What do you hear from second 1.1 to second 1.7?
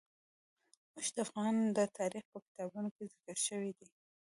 د افغان